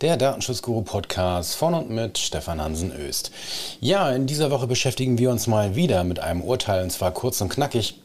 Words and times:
Der 0.00 0.16
Datenschutzguru 0.16 0.82
Podcast 0.82 1.54
von 1.54 1.74
und 1.74 1.90
mit 1.90 2.18
Stefan 2.18 2.60
Hansen 2.60 2.92
Öst. 2.92 3.30
Ja, 3.80 4.10
in 4.10 4.26
dieser 4.26 4.50
Woche 4.50 4.66
beschäftigen 4.66 5.18
wir 5.18 5.30
uns 5.30 5.46
mal 5.46 5.76
wieder 5.76 6.02
mit 6.04 6.18
einem 6.18 6.42
Urteil 6.42 6.82
und 6.82 6.90
zwar 6.90 7.12
kurz 7.12 7.40
und 7.40 7.48
knackig 7.48 8.00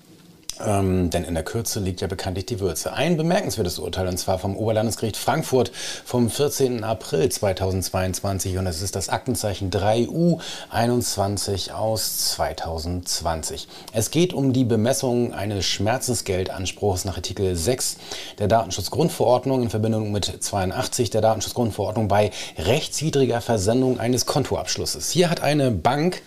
ähm, 0.65 1.09
denn 1.09 1.23
in 1.23 1.33
der 1.33 1.43
Kürze 1.43 1.79
liegt 1.79 2.01
ja 2.01 2.07
bekanntlich 2.07 2.45
die 2.45 2.59
Würze. 2.59 2.93
Ein 2.93 3.17
bemerkenswertes 3.17 3.79
Urteil, 3.79 4.07
und 4.07 4.17
zwar 4.17 4.39
vom 4.39 4.55
Oberlandesgericht 4.55 5.17
Frankfurt 5.17 5.71
vom 6.05 6.29
14. 6.29 6.83
April 6.83 7.29
2022. 7.29 8.57
Und 8.57 8.67
es 8.67 8.81
ist 8.81 8.95
das 8.95 9.09
Aktenzeichen 9.09 9.71
3U21 9.71 11.71
aus 11.71 12.33
2020. 12.33 13.67
Es 13.93 14.11
geht 14.11 14.33
um 14.33 14.53
die 14.53 14.65
Bemessung 14.65 15.33
eines 15.33 15.65
Schmerzensgeldanspruchs 15.65 17.05
nach 17.05 17.17
Artikel 17.17 17.55
6 17.55 17.97
der 18.39 18.47
Datenschutzgrundverordnung 18.47 19.63
in 19.63 19.69
Verbindung 19.69 20.11
mit 20.11 20.25
82 20.25 21.09
der 21.09 21.21
Datenschutzgrundverordnung 21.21 22.07
bei 22.07 22.31
rechtswidriger 22.57 23.41
Versendung 23.41 23.99
eines 23.99 24.25
Kontoabschlusses. 24.25 25.09
Hier 25.09 25.29
hat 25.29 25.41
eine 25.41 25.71
Bank 25.71 26.21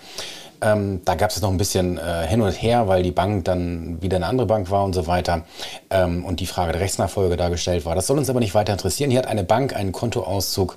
ähm, 0.63 1.01
da 1.05 1.15
gab 1.15 1.31
es 1.31 1.41
noch 1.41 1.51
ein 1.51 1.59
bisschen 1.59 1.99
äh, 1.99 2.27
hin 2.27 2.41
und 2.41 2.53
her, 2.53 2.89
weil 2.89 3.03
die 3.03 3.11
Bank 3.11 3.45
dann 3.45 4.01
wieder 4.03 4.17
eine 4.17 4.27
andere 4.27 4.47
Bank 4.47 4.71
war 4.71 4.85
und 4.85 4.95
so 4.95 5.07
weiter 5.07 5.45
ähm, 5.91 6.25
und 6.25 6.41
die 6.41 6.47
Frage 6.47 6.73
der 6.73 6.81
Rechtsnachfolge 6.81 7.37
dargestellt 7.37 7.85
war. 7.85 7.95
Das 7.95 8.07
soll 8.07 8.19
uns 8.19 8.31
aber 8.31 8.41
nicht 8.41 8.55
weiter 8.55 8.73
interessieren. 8.73 9.11
Hier 9.11 9.21
hat 9.21 9.27
eine 9.27 9.45
Bank 9.45 9.75
einen 9.75 9.93
Kontoauszug 9.93 10.77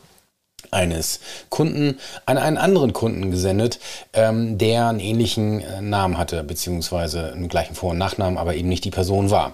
eines 0.74 1.20
Kunden 1.50 2.00
an 2.26 2.38
einen 2.38 2.58
anderen 2.58 2.94
Kunden 2.94 3.32
gesendet, 3.32 3.80
ähm, 4.14 4.58
der 4.58 4.88
einen 4.88 5.00
ähnlichen 5.00 5.62
äh, 5.62 5.82
Namen 5.82 6.18
hatte, 6.18 6.44
beziehungsweise 6.44 7.32
einen 7.34 7.48
gleichen 7.48 7.76
Vor- 7.76 7.92
und 7.92 7.98
Nachnamen, 7.98 8.38
aber 8.38 8.56
eben 8.56 8.70
nicht 8.70 8.84
die 8.84 8.92
Person 8.92 9.30
war. 9.30 9.54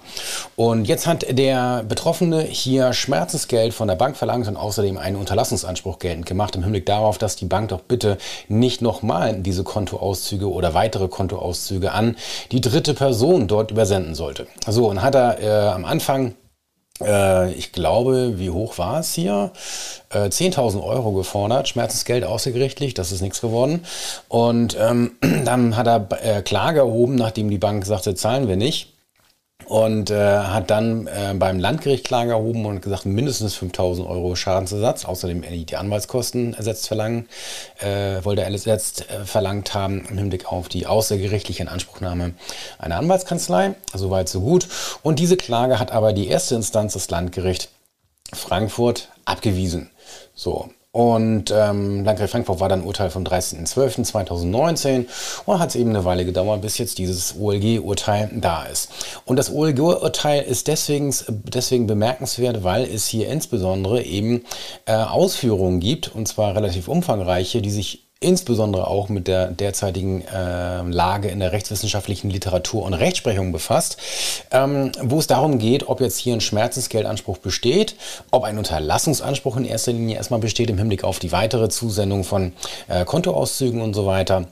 Und 0.56 0.86
jetzt 0.86 1.06
hat 1.06 1.26
der 1.38 1.84
Betroffene 1.84 2.42
hier 2.42 2.92
Schmerzensgeld 2.92 3.74
von 3.74 3.88
der 3.88 3.96
Bank 3.96 4.16
verlangt 4.16 4.48
und 4.48 4.56
außerdem 4.56 4.98
einen 4.98 5.16
Unterlassungsanspruch 5.16 5.98
geltend 5.98 6.26
gemacht, 6.26 6.56
im 6.56 6.62
Hinblick 6.62 6.86
darauf, 6.86 7.18
dass 7.18 7.36
die 7.36 7.46
Bank 7.46 7.68
doch 7.68 7.80
bitte 7.80 8.18
nicht 8.48 8.82
nochmal 8.82 9.34
diese 9.40 9.64
Kontoauszüge 9.64 10.50
oder 10.50 10.74
weitere 10.74 11.08
Kontoauszüge 11.08 11.92
an 11.92 12.16
die 12.52 12.60
dritte 12.60 12.94
Person 12.94 13.46
dort 13.46 13.70
übersenden 13.70 14.14
sollte. 14.14 14.46
So, 14.66 14.88
und 14.88 15.02
hat 15.02 15.14
er 15.14 15.40
äh, 15.40 15.68
am 15.68 15.84
Anfang 15.84 16.34
ich 17.50 17.72
glaube, 17.72 18.38
wie 18.38 18.50
hoch 18.50 18.78
war 18.78 19.00
es 19.00 19.14
hier? 19.14 19.52
Äh, 20.10 20.28
10.000 20.28 20.82
Euro 20.82 21.12
gefordert, 21.12 21.68
Schmerzensgeld 21.68 22.24
außergerichtlich, 22.24 22.94
das 22.94 23.12
ist 23.12 23.22
nichts 23.22 23.40
geworden. 23.40 23.84
Und 24.28 24.76
ähm, 24.80 25.12
dann 25.44 25.76
hat 25.76 25.86
er 25.86 26.08
äh, 26.22 26.42
Klage 26.42 26.80
erhoben, 26.80 27.14
nachdem 27.14 27.50
die 27.50 27.58
Bank 27.58 27.86
sagte, 27.86 28.14
zahlen 28.14 28.48
wir 28.48 28.56
nicht 28.56 28.99
und 29.70 30.10
äh, 30.10 30.16
hat 30.16 30.68
dann 30.68 31.06
äh, 31.06 31.32
beim 31.34 31.60
Landgericht 31.60 32.04
Klage 32.04 32.32
erhoben 32.32 32.66
und 32.66 32.82
gesagt, 32.82 33.06
mindestens 33.06 33.54
5000 33.54 34.08
Euro 34.08 34.34
Schadensersatz, 34.34 35.04
außerdem 35.04 35.44
die 35.64 35.76
Anwaltskosten 35.76 36.54
ersetzt 36.54 36.88
verlangen, 36.88 37.28
äh, 37.78 38.24
wollte 38.24 38.42
er 38.42 38.50
ersetzt 38.50 39.08
äh, 39.08 39.24
verlangt 39.24 39.72
haben 39.72 40.04
im 40.10 40.18
Hinblick 40.18 40.50
auf 40.50 40.68
die 40.68 40.88
außergerichtliche 40.88 41.62
Inanspruchnahme 41.62 42.34
einer 42.80 42.96
Anwaltskanzlei. 42.96 43.76
Soweit, 43.94 44.28
so 44.28 44.40
gut. 44.40 44.66
Und 45.04 45.20
diese 45.20 45.36
Klage 45.36 45.78
hat 45.78 45.92
aber 45.92 46.12
die 46.12 46.26
erste 46.26 46.56
Instanz, 46.56 46.94
das 46.94 47.08
Landgericht 47.08 47.68
Frankfurt, 48.32 49.08
abgewiesen. 49.24 49.90
So, 50.34 50.70
und 50.92 51.52
ähm, 51.54 52.04
Landgericht 52.04 52.32
Frankfurt 52.32 52.58
war 52.58 52.68
dann 52.68 52.82
Urteil 52.82 53.10
vom 53.10 53.22
30.12.2019 53.22 55.06
und 55.46 55.58
hat 55.60 55.68
es 55.68 55.76
eben 55.76 55.90
eine 55.90 56.04
Weile 56.04 56.24
gedauert, 56.24 56.62
bis 56.62 56.78
jetzt 56.78 56.98
dieses 56.98 57.36
OLG-Urteil 57.38 58.30
da 58.34 58.64
ist. 58.64 58.90
Und 59.24 59.36
das 59.36 59.52
OLG-Urteil 59.52 60.42
ist 60.42 60.66
deswegen, 60.66 61.14
deswegen 61.44 61.86
bemerkenswert, 61.86 62.64
weil 62.64 62.84
es 62.84 63.06
hier 63.06 63.28
insbesondere 63.28 64.02
eben 64.02 64.44
äh, 64.86 64.94
Ausführungen 64.94 65.78
gibt, 65.78 66.12
und 66.12 66.26
zwar 66.26 66.56
relativ 66.56 66.88
umfangreiche, 66.88 67.62
die 67.62 67.70
sich 67.70 68.09
insbesondere 68.20 68.86
auch 68.86 69.08
mit 69.08 69.28
der 69.28 69.48
derzeitigen 69.48 70.22
äh, 70.26 70.82
Lage 70.82 71.28
in 71.28 71.40
der 71.40 71.52
rechtswissenschaftlichen 71.52 72.28
Literatur 72.28 72.84
und 72.84 72.92
Rechtsprechung 72.92 73.50
befasst, 73.50 73.96
ähm, 74.50 74.92
wo 75.00 75.18
es 75.18 75.26
darum 75.26 75.58
geht, 75.58 75.88
ob 75.88 76.02
jetzt 76.02 76.18
hier 76.18 76.34
ein 76.34 76.42
Schmerzensgeldanspruch 76.42 77.38
besteht, 77.38 77.96
ob 78.30 78.44
ein 78.44 78.58
Unterlassungsanspruch 78.58 79.56
in 79.56 79.64
erster 79.64 79.92
Linie 79.92 80.16
erstmal 80.16 80.40
besteht 80.40 80.68
im 80.68 80.76
Hinblick 80.76 81.02
auf 81.02 81.18
die 81.18 81.32
weitere 81.32 81.70
Zusendung 81.70 82.24
von 82.24 82.52
äh, 82.88 83.06
Kontoauszügen 83.06 83.80
und 83.80 83.94
so 83.94 84.04
weiter 84.04 84.46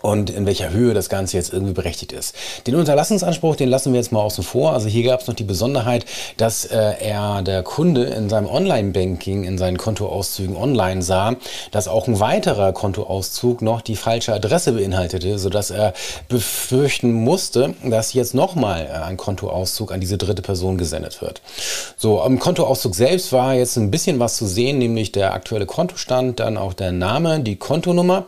und 0.00 0.30
in 0.30 0.46
welcher 0.46 0.70
Höhe 0.70 0.94
das 0.94 1.08
Ganze 1.08 1.36
jetzt 1.36 1.52
irgendwie 1.52 1.72
berechtigt 1.72 2.12
ist. 2.12 2.34
Den 2.66 2.76
Unterlassungsanspruch, 2.76 3.56
den 3.56 3.68
lassen 3.68 3.92
wir 3.92 3.98
jetzt 3.98 4.12
mal 4.12 4.20
außen 4.20 4.44
vor. 4.44 4.72
Also 4.72 4.88
hier 4.88 5.02
gab 5.02 5.20
es 5.20 5.26
noch 5.26 5.34
die 5.34 5.44
Besonderheit, 5.44 6.04
dass 6.36 6.64
äh, 6.64 6.94
er 7.00 7.42
der 7.42 7.64
Kunde 7.64 8.04
in 8.04 8.28
seinem 8.28 8.46
Online-Banking, 8.46 9.42
in 9.42 9.58
seinen 9.58 9.76
Kontoauszügen 9.76 10.56
online 10.56 11.02
sah, 11.02 11.34
dass 11.72 11.88
auch 11.88 12.06
ein 12.06 12.20
weiterer 12.20 12.72
Kontoauszug 12.72 13.60
noch 13.60 13.80
die 13.80 13.96
falsche 13.96 14.32
Adresse 14.32 14.72
beinhaltete, 14.72 15.38
sodass 15.38 15.70
er 15.70 15.94
befürchten 16.28 17.12
musste, 17.12 17.74
dass 17.82 18.12
jetzt 18.12 18.34
nochmal 18.34 18.86
äh, 18.86 19.04
ein 19.04 19.16
Kontoauszug 19.16 19.90
an 19.90 20.00
diese 20.00 20.16
dritte 20.16 20.42
Person 20.42 20.78
gesendet 20.78 21.20
wird. 21.22 21.42
So, 21.96 22.22
am 22.22 22.38
Kontoauszug 22.38 22.94
selbst 22.94 23.32
war 23.32 23.54
jetzt 23.54 23.76
ein 23.76 23.90
bisschen 23.90 24.20
was 24.20 24.36
zu 24.36 24.46
sehen, 24.46 24.78
nämlich 24.78 25.10
der 25.10 25.34
aktuelle 25.34 25.66
Kontostand, 25.66 26.38
dann 26.38 26.56
auch 26.56 26.72
der 26.72 26.92
Name, 26.92 27.40
die 27.40 27.56
Kontonummer 27.56 28.26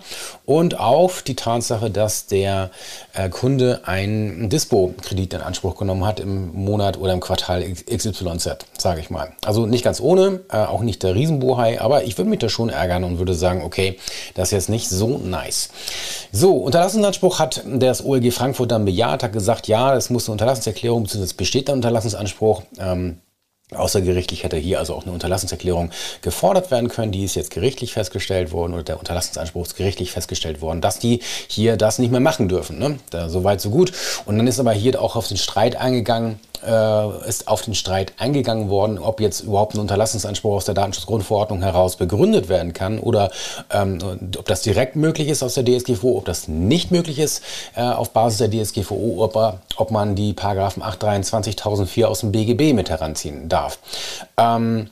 und 0.51 0.81
auch 0.81 1.21
die 1.21 1.37
Tatsache, 1.37 1.93
dass 1.93 2.27
der 2.27 2.73
äh, 3.15 3.29
Kunde 3.29 3.83
einen 3.85 4.49
Dispo-Kredit 4.49 5.35
in 5.35 5.43
Anspruch 5.43 5.77
genommen 5.77 6.05
hat 6.05 6.19
im 6.19 6.53
Monat 6.53 6.99
oder 6.99 7.13
im 7.13 7.21
Quartal 7.21 7.63
XYZ, 7.63 8.57
sage 8.77 9.01
ich 9.01 9.11
mal. 9.11 9.33
Also 9.45 9.67
nicht 9.67 9.85
ganz 9.85 10.01
ohne, 10.01 10.41
äh, 10.51 10.57
auch 10.57 10.81
nicht 10.81 11.05
der 11.05 11.15
Riesenbohai, 11.15 11.81
aber 11.81 12.03
ich 12.03 12.19
würde 12.19 12.31
mich 12.31 12.41
da 12.41 12.49
schon 12.49 12.69
ärgern 12.69 13.05
und 13.05 13.19
würde 13.19 13.35
sagen, 13.35 13.63
okay, 13.63 13.97
das 14.35 14.49
ist 14.49 14.53
jetzt 14.53 14.69
nicht 14.71 14.89
so 14.89 15.19
nice. 15.19 15.69
So, 16.33 16.57
Unterlassungsanspruch 16.57 17.39
hat 17.39 17.63
das 17.73 18.05
OLG 18.05 18.33
Frankfurt 18.33 18.73
dann 18.73 18.85
bejaht, 18.87 19.23
hat 19.23 19.33
gesagt, 19.33 19.69
ja, 19.69 19.95
es 19.95 20.11
muss 20.11 20.27
eine 20.27 20.33
Unterlassungserklärung, 20.33 21.05
beziehungsweise 21.05 21.35
besteht 21.37 21.69
der 21.69 21.77
Unterlassungsanspruch. 21.77 22.63
Ähm, 22.81 23.19
Außergerichtlich 23.73 24.45
hätte 24.45 24.57
hier 24.57 24.79
also 24.79 24.95
auch 24.95 25.05
eine 25.05 25.13
Unterlassungserklärung 25.13 25.91
gefordert 26.23 26.71
werden 26.71 26.89
können. 26.89 27.13
Die 27.13 27.25
ist 27.25 27.37
jetzt 27.37 27.51
gerichtlich 27.51 27.93
festgestellt 27.93 28.53
worden 28.53 28.75
oder 28.75 28.83
der 28.83 28.99
Unterlassungsanspruch 28.99 29.67
ist 29.67 29.77
gerichtlich 29.77 30.13
festgestellt 30.13 30.61
worden, 30.61 30.81
dass 30.81 30.99
die 30.99 31.21
hier 31.49 31.77
das 31.77 31.99
nicht 31.99 32.11
mehr 32.11 32.21
machen 32.21 32.49
dürfen. 32.49 32.79
Ne? 32.79 32.99
Da, 33.11 33.29
so 33.29 33.45
weit, 33.45 33.61
so 33.61 33.71
gut. 33.71 33.93
Und 34.27 34.39
dann 34.39 34.47
ist 34.47 34.59
aber 34.59 34.73
hier 34.73 35.01
auch 35.01 35.17
auf 35.17 35.29
den 35.29 35.37
Streit 35.37 35.77
eingegangen, 35.77 36.41
äh, 36.67 37.29
ist 37.29 37.49
auf 37.49 37.63
den 37.63 37.75
Streit 37.75 38.13
eingegangen 38.19 38.69
worden, 38.69 38.99
ob 38.99 39.21
jetzt 39.21 39.41
überhaupt 39.41 39.75
ein 39.75 39.81
Unterlassungsanspruch 39.81 40.57
aus 40.57 40.65
der 40.65 40.75
Datenschutzgrundverordnung 40.75 41.63
heraus 41.63 41.97
begründet 41.97 42.49
werden 42.49 42.73
kann 42.73 42.99
oder 42.99 43.31
ähm, 43.71 43.99
ob 44.39 44.47
das 44.47 44.63
direkt 44.63 44.97
möglich 44.97 45.29
ist 45.29 45.43
aus 45.43 45.55
der 45.55 45.65
DSGVO, 45.65 46.19
ob 46.19 46.25
das 46.25 46.49
nicht 46.49 46.91
möglich 46.91 47.19
ist 47.19 47.43
äh, 47.75 47.83
auf 47.83 48.11
Basis 48.11 48.39
der 48.39 48.51
DSGVO, 48.51 49.23
ob, 49.25 49.61
ob 49.77 49.91
man 49.91 50.15
die 50.15 50.33
Paragraphen 50.33 50.83
823.004 50.83 52.05
aus 52.05 52.21
dem 52.21 52.33
BGB 52.33 52.75
mit 52.75 52.91
heranziehen 52.91 53.49
darf. 53.49 53.79
Ähm, 54.37 54.91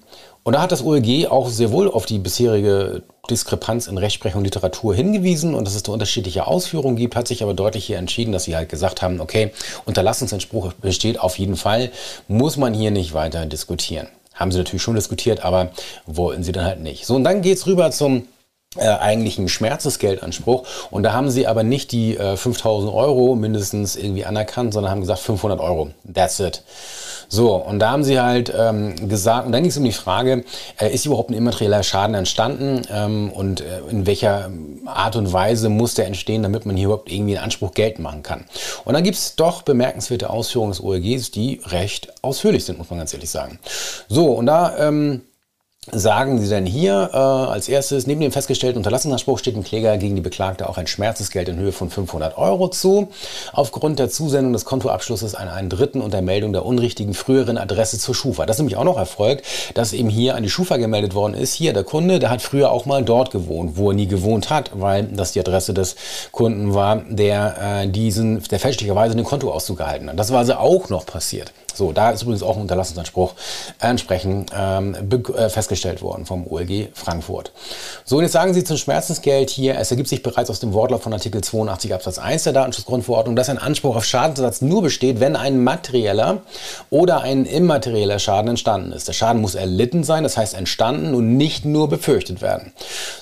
und 0.49 0.55
da 0.55 0.63
hat 0.63 0.73
das 0.73 0.83
OLG 0.83 1.27
auch 1.27 1.51
sehr 1.51 1.73
wohl 1.73 1.91
auf 1.91 2.07
die 2.07 2.19
bisherige 2.19 3.03
Diskrepanz 3.29 3.87
in 3.87 3.99
Rechtsprechung 3.99 4.39
und 4.39 4.45
Literatur 4.47 4.95
hingewiesen 4.95 5.55
und 5.55 5.67
dass 5.67 5.75
es 5.75 5.83
da 5.83 5.93
unterschiedliche 5.93 6.47
Ausführungen 6.47 6.97
gibt, 6.97 7.17
hat 7.17 7.29
sich 7.29 7.43
aber 7.43 7.53
deutlich 7.53 7.85
hier 7.85 7.99
entschieden, 7.99 8.33
dass 8.33 8.45
sie 8.45 8.57
halt 8.57 8.71
gesagt 8.71 9.03
haben, 9.03 9.21
okay, 9.21 9.53
Unterlassungsanspruch 9.85 10.73
besteht 10.73 11.21
auf 11.21 11.39
jeden 11.39 11.57
Fall, 11.57 11.91
muss 12.29 12.57
man 12.57 12.73
hier 12.73 12.91
nicht 12.91 13.13
weiter 13.13 13.45
diskutieren. 13.45 14.09
Haben 14.33 14.51
sie 14.51 14.57
natürlich 14.57 14.81
schon 14.81 14.95
diskutiert, 14.95 15.45
aber 15.45 15.69
wollen 16.07 16.43
sie 16.43 16.53
dann 16.53 16.65
halt 16.65 16.81
nicht. 16.81 17.05
So, 17.05 17.15
und 17.15 17.25
dann 17.25 17.43
geht 17.43 17.59
es 17.59 17.67
rüber 17.67 17.91
zum 17.91 18.27
äh, 18.77 18.89
eigentlichen 18.89 19.51
Schmerzensgeldanspruch. 19.51 20.67
Und 20.91 21.03
da 21.03 21.13
haben 21.13 21.29
sie 21.29 21.47
aber 21.47 21.63
nicht 21.63 21.93
die 21.93 22.17
äh, 22.17 22.39
5000 22.39 22.91
Euro 22.91 23.35
mindestens 23.35 23.97
irgendwie 23.97 24.25
anerkannt, 24.25 24.73
sondern 24.73 24.93
haben 24.93 25.03
gesagt 25.03 25.21
500 25.21 25.61
Euro. 25.61 25.91
That's 26.11 26.41
it. 26.41 26.63
So, 27.29 27.55
und 27.55 27.79
da 27.79 27.91
haben 27.91 28.05
sie 28.05 28.21
halt 28.21 28.53
ähm, 28.57 29.09
gesagt, 29.09 29.47
und 29.47 29.53
dann 29.53 29.63
ging 29.63 29.71
es 29.71 29.77
um 29.77 29.85
die 29.85 29.93
Frage, 29.93 30.45
äh, 30.81 30.93
ist 30.93 31.05
überhaupt 31.05 31.31
ein 31.31 31.35
immaterieller 31.35 31.83
Schaden 31.83 32.15
entstanden 32.15 32.83
ähm, 32.91 33.31
und 33.31 33.61
äh, 33.61 33.81
in 33.91 34.07
welcher 34.07 34.51
Art 34.87 35.17
und 35.17 35.33
Weise 35.33 35.69
muss 35.69 35.95
der 35.95 36.07
entstehen, 36.07 36.43
damit 36.43 36.65
man 36.65 36.77
hier 36.77 36.87
überhaupt 36.87 37.13
irgendwie 37.13 37.37
einen 37.37 37.45
Anspruch 37.45 37.73
Geld 37.73 37.99
machen 37.99 38.23
kann. 38.23 38.45
Und 38.85 38.95
dann 38.95 39.05
gibt 39.05 39.17
es 39.17 39.37
doch 39.37 39.63
bemerkenswerte 39.63 40.31
Ausführungen 40.31 40.73
des 40.73 40.83
OLGs, 40.83 41.31
die 41.31 41.61
recht 41.67 42.13
ausführlich 42.23 42.65
sind, 42.65 42.79
muss 42.79 42.89
man 42.89 42.99
ganz 42.99 43.13
ehrlich 43.13 43.31
sagen. 43.31 43.59
So, 44.09 44.33
und 44.33 44.47
da 44.47 44.79
ähm, 44.79 45.23
sagen 45.93 46.41
Sie 46.41 46.49
denn 46.49 46.67
hier 46.67 47.11
äh, 47.13 47.17
als 47.17 47.69
erstes, 47.69 48.07
neben 48.07 48.21
dem 48.21 48.33
festgestellten 48.33 48.79
Unterlassungsanspruch 48.79 49.39
steht 49.39 49.57
dem 49.57 49.65
Kläger 49.65 49.97
gegen 49.99 50.15
die 50.15 50.21
Beklagte 50.21 50.69
auch 50.69 50.79
ein 50.79 50.87
Schmerzensgeld 50.87 51.49
in 51.49 51.59
Höhe 51.59 51.73
von 51.73 51.91
500 51.91 52.37
Euro 52.39 52.69
zu. 52.69 53.09
Aufgrund 53.53 53.99
der 53.99 54.09
Zusendung 54.09 54.53
des 54.53 54.65
Kontoabschlusses 54.65 55.35
an 55.35 55.49
einen 55.49 55.69
Dritten 55.69 56.01
und 56.01 56.13
der 56.13 56.23
Meldung 56.23 56.53
der 56.53 56.65
unrichtigen 56.65 57.15
früheren 57.15 57.59
Adresse 57.59 57.99
zur 57.99 58.15
Schufa. 58.15 58.47
Das 58.47 58.57
ist 58.57 58.61
nämlich 58.61 58.77
auch 58.77 58.85
noch 58.85 58.99
erfolgt, 58.99 59.45
dass 59.75 59.93
eben 59.93 60.09
hier 60.09 60.35
an 60.35 60.43
die 60.43 60.51
Schufa 60.51 60.77
gemeldet 60.77 61.15
worden 61.15 61.35
ist. 61.35 61.55
Hier, 61.55 61.73
der 61.73 61.85
Kunde, 61.85 62.19
der 62.19 62.31
hat 62.31 62.43
früher 62.43 62.71
auch 62.71 62.87
mal 62.87 63.03
dort 63.03 63.31
gewohnt, 63.31 63.77
wo 63.77 63.91
er 63.91 63.95
nie 63.95 64.07
gewohnt 64.07 64.51
hat, 64.51 64.71
weil 64.75 65.05
das 65.05 65.33
die 65.33 65.41
Adresse 65.41 65.75
des 65.75 65.97
Kunden 66.33 66.75
war, 66.75 67.03
der 67.09 67.83
äh, 67.83 67.89
diesen, 67.89 68.43
der 68.45 68.61
fälschlicherweise 68.61 69.15
den 69.15 69.25
Kontoauszug 69.25 69.79
gehalten 69.79 70.09
hat. 70.09 70.19
Das 70.19 70.31
war 70.31 70.41
also 70.41 70.55
auch 70.55 70.89
noch 70.89 71.07
passiert. 71.07 71.53
So, 71.75 71.93
da 71.93 72.11
ist 72.11 72.23
übrigens 72.23 72.43
auch 72.43 72.57
ein 72.57 72.63
Unterlassungsanspruch 72.63 73.35
entsprechend 73.79 74.51
ähm, 74.57 74.97
äh, 75.37 75.49
festgestellt 75.49 76.03
worden 76.03 76.27
vom 76.27 76.47
OLG 76.47 76.89
Frankfurt. 76.93 77.53
So, 78.05 78.17
und 78.17 78.23
jetzt 78.23 78.33
sagen 78.33 78.53
Sie 78.53 78.65
zum 78.65 78.77
Schmerzensgeld 78.77 79.51
hier, 79.51 79.79
es 79.79 79.91
ergibt 79.91 80.09
sich 80.09 80.23
bereits 80.23 80.51
aus 80.51 80.59
dem 80.59 80.73
Wortlaut 80.73 81.03
von 81.03 81.13
Artikel 81.13 81.41
82 81.41 81.95
Absatz 81.95 82.19
1 82.19 82.45
der 82.45 82.53
Datenschutzgrundverordnung, 82.53 83.37
dass 83.37 83.49
ein 83.49 83.59
Anspruch 83.59 83.95
auf 83.95 84.05
Schadensersatz 84.05 84.61
nur 84.61 84.83
besteht, 84.83 85.21
wenn 85.21 85.37
ein 85.37 85.63
materieller 85.63 86.43
oder 86.91 87.21
ein 87.21 87.45
immaterieller 87.45 88.19
Schaden 88.19 88.49
entstanden 88.49 88.93
ist. 88.93 89.07
Der 89.07 89.13
Schaden 89.13 89.41
muss 89.41 89.55
erlitten 89.55 90.03
sein, 90.03 90.25
das 90.25 90.37
heißt 90.37 90.55
entstanden 90.55 91.15
und 91.15 91.37
nicht 91.37 91.65
nur 91.65 91.89
befürchtet 91.89 92.43
werden. 92.43 92.73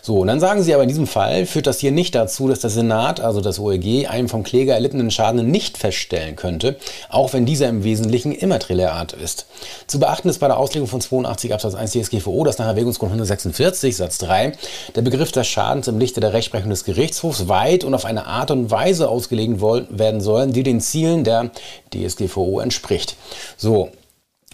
So, 0.01 0.21
und 0.21 0.29
dann 0.29 0.41
sagen 0.41 0.63
Sie 0.63 0.73
aber 0.73 0.85
in 0.85 0.89
diesem 0.89 1.07
Fall 1.07 1.47
führt 1.47 1.67
das 1.67 1.81
hier 1.81 1.93
nicht 1.93 2.15
dazu, 2.15 2.49
dass 2.49 2.61
der 2.61 2.71
Senat, 2.71 3.21
also 3.21 3.41
das 3.41 3.59
OLG, 3.59 4.09
einen 4.09 4.29
vom 4.29 4.45
Kläger 4.45 4.75
erlittenen 4.75 5.11
Schaden 5.11 5.51
nicht 5.51 5.77
feststellen 5.77 6.37
könnte, 6.37 6.77
auch 7.11 7.33
wenn 7.33 7.45
dieser 7.45 7.69
im 7.69 7.85
Wesentlichen 7.85 8.33
immaterieller 8.47 8.93
Art 8.93 9.13
ist. 9.13 9.47
Zu 9.87 10.01
beachten 10.01 10.29
ist 10.29 10.39
bei 10.39 10.49
der 10.49 10.57
Auslegung 10.57 10.89
von 10.89 11.01
82 11.01 11.53
Absatz 11.53 11.75
1 11.75 11.93
DSGVO, 11.93 12.45
dass 12.45 12.59
nach 12.59 12.67
Erwägungsgrund 12.67 13.11
146 13.11 13.97
Satz 13.97 14.19
3 14.19 14.53
der 14.95 15.03
Begriff 15.03 15.33
des 15.33 15.47
Schadens 15.47 15.89
im 15.89 15.99
Lichte 15.99 16.21
der 16.21 16.33
Rechtsprechung 16.33 16.71
des 16.71 16.85
Gerichtshofs 16.85 17.49
weit 17.49 17.85
und 17.85 17.95
auf 17.95 18.05
eine 18.05 18.27
Art 18.27 18.51
und 18.51 18.71
Weise 18.71 19.09
ausgelegt 19.09 19.61
werden 19.61 20.21
sollen, 20.21 20.53
die 20.53 20.63
den 20.63 20.81
Zielen 20.81 21.25
der 21.25 21.51
DSGVO 21.93 22.61
entspricht. 22.61 23.17
So, 23.57 23.91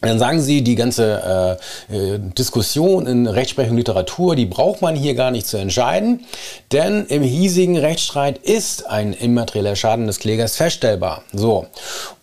dann 0.09 0.19
sagen 0.19 0.41
Sie, 0.41 0.63
die 0.63 0.75
ganze 0.75 1.59
äh, 1.91 1.97
äh, 1.97 2.19
Diskussion 2.19 3.07
in 3.07 3.27
Rechtsprechung 3.27 3.77
Literatur, 3.77 4.35
die 4.35 4.47
braucht 4.47 4.83
man 4.83 4.97
hier 4.97 5.15
gar 5.15 5.31
nicht 5.31 5.47
zu 5.47 5.57
entscheiden, 5.57 6.25
denn 6.73 7.07
im 7.07 7.23
hiesigen 7.23 7.77
Rechtsstreit 7.77 8.39
ist 8.39 8.87
ein 8.89 9.13
immaterieller 9.13 9.77
Schaden 9.77 10.07
des 10.07 10.19
Klägers 10.19 10.57
feststellbar. 10.57 11.23
So. 11.33 11.67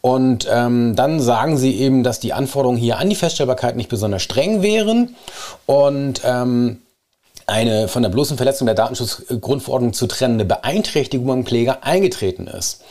Und 0.02 0.48
ähm, 0.52 0.96
dann 0.96 1.20
sagen 1.22 1.58
Sie 1.58 1.76
eben, 1.80 2.04
dass 2.04 2.20
die 2.20 2.34
Anforderungen 2.34 2.78
hier 2.78 2.98
an 2.98 3.10
die 3.10 3.16
Feststellbarkeit 3.16 3.76
nicht 3.76 3.90
besonders 3.90 4.24
streng 4.24 4.62
wären 4.62 5.16
und 5.66 6.22
ähm, 6.26 6.82
eine 7.48 7.88
von 7.88 8.04
der 8.04 8.10
bloßen 8.10 8.38
Verletzung 8.38 8.68
der 8.68 8.76
Datenschutzgrundverordnung 8.76 9.94
zu 9.94 10.08
trennende 10.08 10.46
Beeinträchtigung 10.46 11.28
beim 11.28 11.46
Kläger 11.46 11.84
eingetreten 11.84 12.48
ist. 12.48 12.84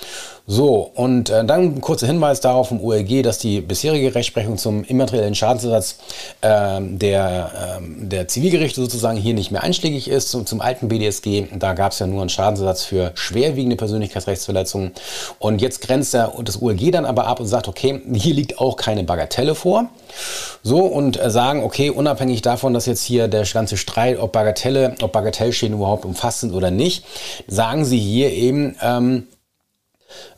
So, 0.51 0.91
und 0.95 1.29
äh, 1.29 1.45
dann 1.45 1.77
ein 1.77 1.81
kurzer 1.83 2.07
Hinweis 2.07 2.41
darauf 2.41 2.69
vom 2.69 2.83
OLG, 2.83 3.23
dass 3.23 3.37
die 3.37 3.61
bisherige 3.61 4.15
Rechtsprechung 4.15 4.57
zum 4.57 4.83
immateriellen 4.83 5.35
Schadensersatz 5.35 5.99
äh, 6.41 6.81
der, 6.81 7.79
äh, 7.79 8.07
der 8.07 8.29
Zivilgerichte 8.29 8.81
sozusagen 8.81 9.19
hier 9.19 9.35
nicht 9.35 9.51
mehr 9.51 9.63
einschlägig 9.63 10.09
ist. 10.09 10.31
Zum, 10.31 10.47
zum 10.47 10.63
alten 10.63 10.89
BDSG, 10.89 11.49
da 11.59 11.75
gab 11.75 11.93
es 11.93 11.99
ja 11.99 12.07
nur 12.07 12.23
einen 12.23 12.31
Schadensersatz 12.31 12.83
für 12.83 13.13
schwerwiegende 13.15 13.77
Persönlichkeitsrechtsverletzungen. 13.77 14.93
Und 15.39 15.61
jetzt 15.61 15.83
grenzt 15.83 16.15
der, 16.15 16.33
das 16.43 16.63
OLG 16.63 16.93
dann 16.93 17.05
aber 17.05 17.27
ab 17.27 17.41
und 17.41 17.47
sagt, 17.47 17.69
okay, 17.69 18.01
hier 18.15 18.33
liegt 18.33 18.59
auch 18.59 18.77
keine 18.77 19.05
Bagatelle 19.05 19.55
vor. 19.55 19.91
So, 20.63 20.79
und 20.79 21.23
äh, 21.23 21.29
sagen, 21.29 21.63
okay, 21.63 21.91
unabhängig 21.91 22.41
davon, 22.41 22.73
dass 22.73 22.87
jetzt 22.87 23.05
hier 23.05 23.29
der 23.29 23.45
ganze 23.45 23.77
Streit, 23.77 24.19
ob 24.19 24.33
Bagatelle, 24.33 24.95
ob 25.03 25.13
Bagatellschäden 25.13 25.77
überhaupt 25.77 26.07
umfasst 26.07 26.41
sind 26.41 26.55
oder 26.55 26.71
nicht, 26.71 27.05
sagen 27.49 27.85
sie 27.85 27.99
hier 27.99 28.33
eben, 28.33 28.77
ähm, 28.81 29.25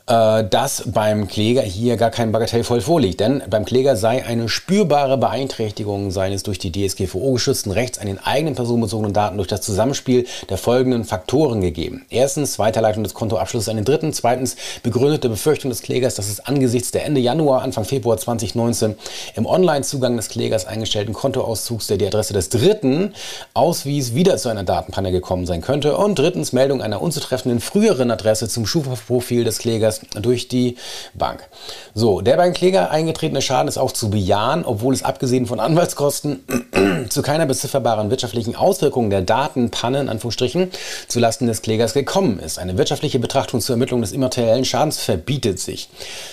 dass 0.05 0.83
beim 0.87 1.27
Kläger 1.27 1.61
hier 1.61 1.95
gar 1.95 2.09
kein 2.09 2.31
Bagatellvoll 2.31 2.81
vorliegt. 2.81 3.19
Denn 3.19 3.41
beim 3.49 3.65
Kläger 3.65 3.95
sei 3.95 4.25
eine 4.25 4.49
spürbare 4.49 5.17
Beeinträchtigung 5.17 6.11
seines 6.11 6.43
durch 6.43 6.59
die 6.59 6.71
DSGVO 6.71 7.33
geschützten 7.33 7.71
Rechts 7.71 7.97
an 7.97 8.07
den 8.07 8.19
eigenen 8.19 8.55
personenbezogenen 8.55 9.13
Daten 9.13 9.37
durch 9.37 9.47
das 9.47 9.61
Zusammenspiel 9.61 10.25
der 10.49 10.57
folgenden 10.57 11.05
Faktoren 11.05 11.61
gegeben. 11.61 12.05
Erstens 12.09 12.59
Weiterleitung 12.59 13.03
des 13.03 13.13
Kontoabschlusses 13.13 13.69
an 13.69 13.77
den 13.77 13.85
Dritten. 13.85 14.11
Zweitens 14.11 14.55
begründete 14.83 15.29
Befürchtung 15.29 15.69
des 15.69 15.81
Klägers, 15.81 16.15
dass 16.15 16.29
es 16.29 16.39
angesichts 16.41 16.91
der 16.91 17.05
Ende 17.05 17.21
Januar, 17.21 17.61
Anfang 17.61 17.85
Februar 17.85 18.17
2019 18.17 18.95
im 19.35 19.45
Online-Zugang 19.45 20.17
des 20.17 20.29
Klägers 20.29 20.65
eingestellten 20.65 21.13
Kontoauszugs, 21.13 21.87
der 21.87 21.97
die 21.97 22.07
Adresse 22.07 22.33
des 22.33 22.49
Dritten 22.49 23.13
auswies, 23.53 24.13
wieder 24.13 24.37
zu 24.37 24.49
einer 24.49 24.63
Datenpanne 24.63 25.11
gekommen 25.11 25.45
sein 25.45 25.61
könnte. 25.61 25.95
Und 25.95 26.19
drittens 26.19 26.53
Meldung 26.53 26.81
einer 26.81 27.01
unzutreffenden 27.01 27.59
früheren 27.59 28.11
Adresse 28.11 28.49
zum 28.49 28.65
Schufa-Profil 28.65 29.43
des 29.43 29.59
Klägers 29.59 30.00
durch 30.19 30.47
die 30.47 30.77
Bank. 31.13 31.47
So, 31.93 32.21
der 32.21 32.37
beim 32.37 32.53
Kläger 32.53 32.91
eingetretene 32.91 33.41
Schaden 33.41 33.67
ist 33.67 33.77
auch 33.77 33.91
zu 33.91 34.09
bejahen, 34.09 34.65
obwohl 34.65 34.93
es 34.93 35.03
abgesehen 35.03 35.45
von 35.45 35.59
Anwaltskosten 35.59 36.43
zu 37.09 37.21
keiner 37.21 37.45
bezifferbaren 37.45 38.09
wirtschaftlichen 38.09 38.55
Auswirkung 38.55 39.09
der 39.09 39.21
Datenpanne 39.21 40.01
in 40.01 40.09
Anführungsstrichen 40.09 40.71
zulasten 41.07 41.47
des 41.47 41.61
Klägers 41.61 41.93
gekommen 41.93 42.39
ist. 42.39 42.59
Eine 42.59 42.77
wirtschaftliche 42.77 43.19
Betrachtung 43.19 43.61
zur 43.61 43.75
Ermittlung 43.75 44.01
des 44.01 44.11
immateriellen 44.11 44.65
Schadens 44.65 44.99
verbietet 44.99 45.59
sich. 45.59 45.89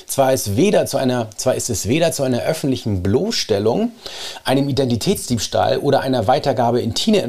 Zwar 0.06 0.32
ist, 0.32 0.56
weder 0.56 0.86
zu 0.86 0.96
einer, 0.96 1.28
zwar 1.36 1.54
ist 1.54 1.70
es 1.70 1.88
weder 1.88 2.12
zu 2.12 2.22
einer 2.22 2.42
öffentlichen 2.42 3.02
Bloßstellung, 3.02 3.92
einem 4.44 4.68
Identitätsdiebstahl 4.68 5.78
oder 5.78 6.00
einer 6.00 6.26
Weitergabe 6.26 6.80
intimer, 6.80 7.24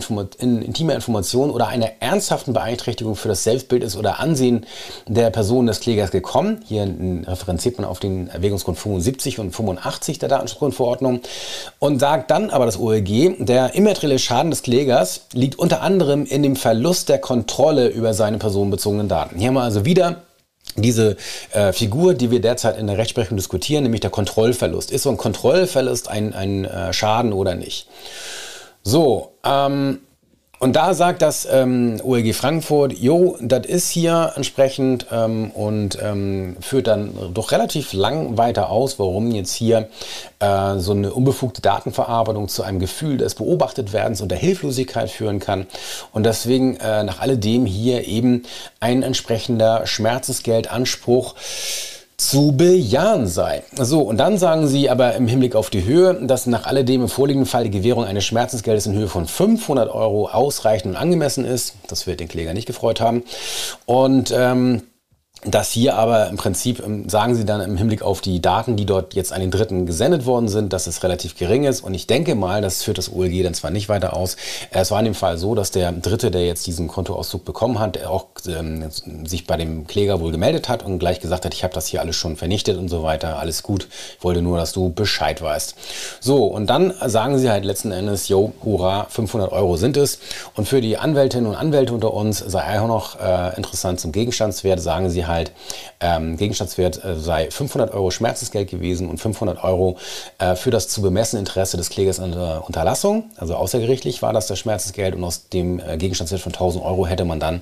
Informationen 0.95 1.51
oder 1.51 1.67
einer 1.67 1.89
ernsthaften 1.99 2.53
Beeinträchtigung 2.53 3.15
für 3.15 3.27
das 3.27 3.43
Selbstbild 3.43 3.79
oder 3.95 4.19
Ansehen 4.19 4.65
der 5.07 5.29
Person 5.29 5.65
des 5.65 5.79
Klägers 5.79 6.11
gekommen 6.11 6.18
bekommen. 6.19 6.61
Hier 6.67 6.85
referenziert 7.25 7.77
man 7.77 7.87
auf 7.87 7.99
den 7.99 8.27
Erwägungsgrund 8.27 8.77
75 8.77 9.39
und 9.39 9.55
85 9.55 10.19
der 10.19 10.27
Datenschutzgrundverordnung 10.27 11.21
und 11.79 11.99
sagt 11.99 12.29
dann 12.29 12.49
aber 12.49 12.65
das 12.65 12.77
OLG, 12.77 13.37
der 13.39 13.73
immaterielle 13.73 14.19
Schaden 14.19 14.51
des 14.51 14.61
Klägers 14.63 15.21
liegt 15.31 15.57
unter 15.57 15.81
anderem 15.81 16.25
in 16.25 16.43
dem 16.43 16.57
Verlust 16.57 17.07
der 17.07 17.19
Kontrolle 17.19 17.87
über 17.87 18.13
seine 18.13 18.37
personenbezogenen 18.37 19.07
Daten. 19.07 19.39
Hier 19.39 19.47
haben 19.47 19.55
wir 19.55 19.63
also 19.63 19.85
wieder 19.85 20.23
diese 20.75 21.15
äh, 21.53 21.71
Figur, 21.71 22.13
die 22.13 22.31
wir 22.31 22.41
derzeit 22.41 22.77
in 22.77 22.87
der 22.87 22.97
Rechtsprechung 22.97 23.37
diskutieren, 23.37 23.83
nämlich 23.83 24.01
der 24.01 24.09
Kontrollverlust. 24.09 24.91
Ist 24.91 25.03
so 25.03 25.09
ein 25.09 25.17
Kontrollverlust 25.17 26.09
ein, 26.09 26.33
ein 26.33 26.65
äh, 26.65 26.91
Schaden 26.91 27.31
oder 27.31 27.55
nicht? 27.55 27.87
So, 28.83 29.33
ähm, 29.45 29.99
und 30.59 30.75
da 30.75 30.93
sagt 30.93 31.21
das 31.21 31.47
ähm, 31.49 32.01
OLG 32.03 32.33
Frankfurt, 32.33 32.91
jo, 32.93 33.37
das 33.39 33.65
ist 33.65 33.89
hier 33.89 34.33
entsprechend 34.35 35.05
ähm, 35.09 35.51
und 35.51 35.97
ähm, 36.01 36.57
führt 36.59 36.87
dann 36.87 37.33
doch 37.33 37.51
relativ 37.51 37.93
lang 37.93 38.37
weiter 38.37 38.69
aus, 38.69 38.99
warum 38.99 39.31
jetzt 39.31 39.53
hier 39.53 39.87
äh, 40.39 40.77
so 40.77 40.91
eine 40.91 41.13
unbefugte 41.13 41.61
Datenverarbeitung 41.61 42.49
zu 42.49 42.63
einem 42.63 42.79
Gefühl 42.79 43.17
des 43.17 43.35
Beobachtetwerdens 43.35 44.19
und 44.19 44.29
der 44.29 44.37
Hilflosigkeit 44.37 45.09
führen 45.09 45.39
kann. 45.39 45.65
Und 46.11 46.25
deswegen 46.25 46.75
äh, 46.75 47.03
nach 47.03 47.21
alledem 47.21 47.65
hier 47.65 48.05
eben 48.05 48.43
ein 48.81 49.01
entsprechender 49.01 49.87
Schmerzensgeldanspruch 49.87 51.35
zu 52.19 52.51
bejahen 52.51 53.27
sei. 53.27 53.63
So, 53.77 54.01
und 54.01 54.17
dann 54.17 54.37
sagen 54.37 54.67
sie 54.67 54.89
aber 54.89 55.15
im 55.15 55.27
Hinblick 55.27 55.55
auf 55.55 55.69
die 55.69 55.85
Höhe, 55.85 56.15
dass 56.15 56.47
nach 56.47 56.65
alledem 56.65 57.03
im 57.03 57.07
vorliegenden 57.07 57.49
Fall 57.49 57.63
die 57.63 57.71
Gewährung 57.71 58.03
eines 58.03 58.25
Schmerzensgeldes 58.25 58.85
in 58.87 58.93
Höhe 58.93 59.07
von 59.07 59.25
500 59.25 59.89
Euro 59.89 60.27
ausreichend 60.27 60.95
und 60.95 61.01
angemessen 61.01 61.45
ist. 61.45 61.75
Das 61.87 62.07
wird 62.07 62.19
den 62.19 62.27
Kläger 62.27 62.53
nicht 62.53 62.65
gefreut 62.65 62.99
haben. 62.99 63.23
Und 63.85 64.33
ähm, 64.35 64.83
das 65.45 65.71
hier 65.71 65.95
aber 65.95 66.27
im 66.27 66.35
Prinzip, 66.35 66.83
ähm, 66.85 67.07
sagen 67.07 67.33
Sie 67.33 67.45
dann 67.45 67.61
im 67.61 67.77
Hinblick 67.77 68.01
auf 68.01 68.19
die 68.19 68.41
Daten, 68.41 68.75
die 68.75 68.85
dort 68.85 69.13
jetzt 69.13 69.31
an 69.31 69.39
den 69.39 69.51
Dritten 69.51 69.85
gesendet 69.85 70.25
worden 70.25 70.49
sind, 70.49 70.73
dass 70.73 70.85
es 70.85 71.01
relativ 71.03 71.37
gering 71.37 71.63
ist. 71.63 71.81
Und 71.81 71.93
ich 71.93 72.07
denke 72.07 72.35
mal, 72.35 72.61
das 72.61 72.83
führt 72.83 72.97
das 72.97 73.11
OLG 73.11 73.43
dann 73.43 73.53
zwar 73.53 73.71
nicht 73.71 73.87
weiter 73.87 74.15
aus. 74.15 74.35
Es 74.71 74.91
war 74.91 74.99
in 74.99 75.05
dem 75.05 75.13
Fall 75.13 75.37
so, 75.37 75.55
dass 75.55 75.71
der 75.71 75.93
Dritte, 75.93 76.29
der 76.29 76.45
jetzt 76.45 76.67
diesen 76.67 76.87
Kontoauszug 76.87 77.45
bekommen 77.45 77.79
hat, 77.79 78.03
auch 78.03 78.27
ähm, 78.47 78.89
sich 79.25 79.47
bei 79.47 79.55
dem 79.55 79.87
Kläger 79.87 80.19
wohl 80.19 80.31
gemeldet 80.31 80.67
hat 80.67 80.83
und 80.83 80.99
gleich 80.99 81.21
gesagt 81.21 81.45
hat, 81.45 81.53
ich 81.53 81.63
habe 81.63 81.73
das 81.73 81.87
hier 81.87 82.01
alles 82.01 82.17
schon 82.17 82.35
vernichtet 82.35 82.77
und 82.77 82.89
so 82.89 83.03
weiter. 83.03 83.39
Alles 83.39 83.63
gut. 83.63 83.87
Ich 84.17 84.23
wollte 84.23 84.41
nur, 84.41 84.57
dass 84.57 84.73
du 84.73 84.89
Bescheid 84.91 85.41
weißt. 85.41 85.75
So, 86.19 86.45
und 86.45 86.67
dann 86.67 86.93
sagen 87.05 87.37
Sie 87.37 87.49
halt 87.49 87.63
letzten 87.63 87.93
Endes, 87.93 88.27
yo, 88.27 88.51
hurra, 88.65 89.07
500 89.09 89.53
Euro 89.53 89.77
sind 89.77 89.95
es. 89.95 90.19
Und 90.55 90.67
für 90.67 90.81
die 90.81 90.97
Anwältinnen 90.97 91.47
und 91.49 91.55
Anwälte 91.55 91.93
unter 91.93 92.13
uns 92.13 92.39
sei 92.39 92.79
auch 92.81 92.87
noch 92.87 93.19
äh, 93.21 93.55
interessant 93.55 94.01
zum 94.01 94.11
Gegenstandswert, 94.11 94.81
sagen 94.81 95.09
Sie 95.09 95.28
halt, 95.29 95.53
ähm, 95.99 96.35
Gegenstandswert 96.37 97.03
äh, 97.03 97.15
sei 97.15 97.49
500 97.49 97.93
Euro 97.93 98.11
Schmerzensgeld 98.11 98.69
gewesen 98.69 99.09
und 99.09 99.17
500 99.19 99.63
Euro 99.63 99.97
äh, 100.39 100.55
für 100.55 100.71
das 100.71 100.89
zu 100.89 101.01
bemessene 101.01 101.39
Interesse 101.39 101.77
des 101.77 101.89
Klägers 101.89 102.19
an 102.19 102.31
der 102.31 102.63
Unterlassung. 102.65 103.31
Also 103.37 103.55
außergerichtlich 103.55 104.21
war 104.21 104.33
das 104.33 104.47
das 104.47 104.59
Schmerzensgeld 104.59 105.15
und 105.15 105.23
aus 105.23 105.49
dem 105.49 105.79
äh, 105.79 105.97
Gegenstandswert 105.97 106.41
von 106.41 106.53
1000 106.53 106.83
Euro 106.83 107.07
hätte 107.07 107.25
man 107.25 107.39
dann 107.39 107.61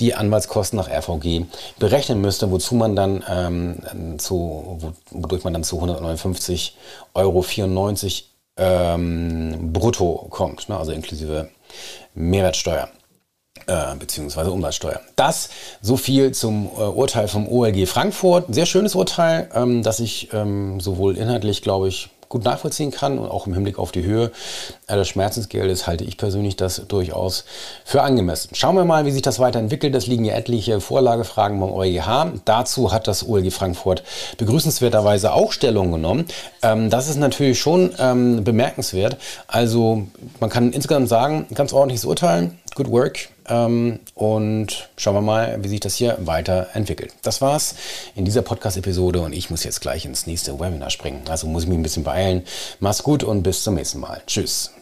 die 0.00 0.14
Anwaltskosten 0.14 0.78
nach 0.78 0.88
RVG 0.88 1.44
berechnen 1.78 2.20
müsste, 2.20 2.50
wozu 2.50 2.74
man 2.74 2.96
dann 2.96 3.24
ähm, 3.28 4.18
zu, 4.18 4.78
wodurch 5.10 5.44
man 5.44 5.52
dann 5.52 5.64
zu 5.64 5.80
159,94 5.82 6.72
Euro 7.14 7.44
ähm, 8.58 9.72
brutto 9.72 10.26
kommt, 10.30 10.68
ne? 10.68 10.76
also 10.76 10.92
inklusive 10.92 11.48
Mehrwertsteuer 12.14 12.88
äh, 13.66 13.94
beziehungsweise 13.98 14.50
Umsatzsteuer. 14.50 15.00
Das 15.16 15.50
so 15.80 15.96
viel 15.96 16.32
zum 16.32 16.66
äh, 16.76 16.80
Urteil 16.80 17.28
vom 17.28 17.48
OLG 17.48 17.86
Frankfurt. 17.86 18.46
Sehr 18.48 18.66
schönes 18.66 18.94
Urteil, 18.94 19.50
ähm, 19.54 19.82
das 19.82 20.00
ich 20.00 20.32
ähm, 20.32 20.80
sowohl 20.80 21.16
inhaltlich, 21.16 21.62
glaube 21.62 21.88
ich, 21.88 22.10
gut 22.28 22.44
nachvollziehen 22.44 22.90
kann 22.90 23.18
und 23.18 23.30
auch 23.30 23.46
im 23.46 23.54
Hinblick 23.54 23.78
auf 23.78 23.92
die 23.92 24.04
Höhe 24.04 24.30
des 24.88 25.08
Schmerzensgeldes 25.08 25.86
halte 25.86 26.04
ich 26.04 26.16
persönlich 26.16 26.56
das 26.56 26.82
durchaus 26.88 27.44
für 27.84 28.02
angemessen. 28.02 28.50
Schauen 28.54 28.76
wir 28.76 28.84
mal, 28.84 29.06
wie 29.06 29.10
sich 29.10 29.22
das 29.22 29.38
weiterentwickelt. 29.38 29.94
Es 29.94 30.06
liegen 30.06 30.24
ja 30.24 30.34
etliche 30.34 30.80
Vorlagefragen 30.80 31.58
beim 31.60 31.72
EuGH. 31.72 32.40
Dazu 32.44 32.92
hat 32.92 33.08
das 33.08 33.26
OLG 33.26 33.50
Frankfurt 33.50 34.02
begrüßenswerterweise 34.36 35.32
auch 35.32 35.52
Stellung 35.52 35.92
genommen. 35.92 36.26
Ähm, 36.62 36.90
das 36.90 37.08
ist 37.08 37.16
natürlich 37.16 37.58
schon 37.58 37.94
ähm, 37.98 38.44
bemerkenswert. 38.44 39.16
Also 39.46 40.06
man 40.40 40.50
kann 40.50 40.72
insgesamt 40.72 41.08
sagen, 41.08 41.46
ganz 41.54 41.72
ordentliches 41.72 42.04
Urteil. 42.04 42.52
Good 42.78 42.92
work. 42.92 43.28
Ähm, 43.48 43.98
und 44.14 44.88
schauen 44.96 45.16
wir 45.16 45.20
mal, 45.20 45.58
wie 45.64 45.68
sich 45.68 45.80
das 45.80 45.96
hier 45.96 46.16
weiterentwickelt. 46.20 47.12
Das 47.22 47.40
war's 47.40 47.74
in 48.14 48.24
dieser 48.24 48.42
Podcast-Episode 48.42 49.20
und 49.20 49.32
ich 49.32 49.50
muss 49.50 49.64
jetzt 49.64 49.80
gleich 49.80 50.04
ins 50.04 50.28
nächste 50.28 50.60
Webinar 50.60 50.90
springen. 50.90 51.22
Also 51.28 51.48
muss 51.48 51.64
ich 51.64 51.68
mich 51.68 51.76
ein 51.76 51.82
bisschen 51.82 52.04
beeilen. 52.04 52.44
Mach's 52.78 53.02
gut 53.02 53.24
und 53.24 53.42
bis 53.42 53.64
zum 53.64 53.74
nächsten 53.74 53.98
Mal. 53.98 54.22
Tschüss. 54.28 54.77